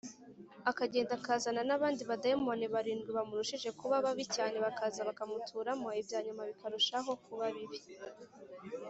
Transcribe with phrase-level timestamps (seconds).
[0.69, 7.79] akagenda akazana abandi badayimoni barindwi bamurushije kuba babi cyane bakaza bakamuturamo ibyanyuma bikarushaho kuba bibi.